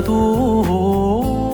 [0.00, 1.49] 渡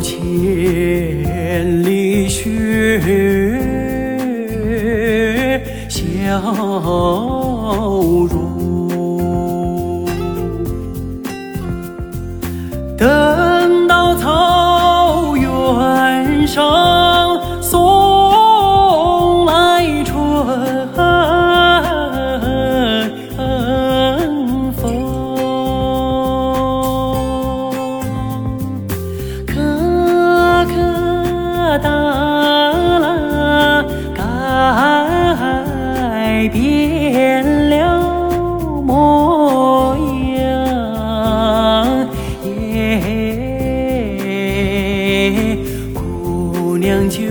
[0.00, 3.00] 千里雪
[5.88, 6.40] 消
[8.30, 8.38] 融
[12.96, 17.07] 等到草原上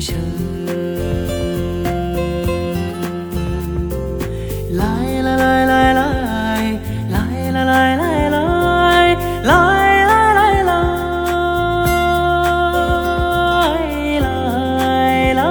[0.00, 0.16] 深。
[4.72, 4.82] 来
[5.22, 6.00] 来来来来
[7.10, 7.14] 来
[7.52, 8.02] 来来来来
[9.44, 9.54] 来
[10.64, 10.74] 来
[15.32, 15.46] 来来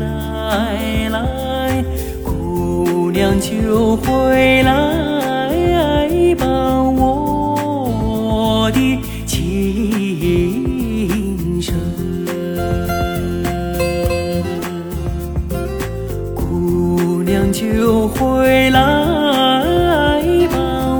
[0.00, 1.14] 来来，
[2.24, 4.65] 姑娘就回来。
[17.58, 18.80] 就回来
[20.50, 20.58] 吧，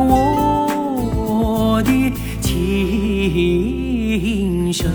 [0.08, 1.90] 我的
[2.40, 4.90] 琴声。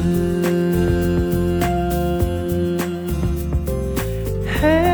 [4.59, 4.90] 嘿。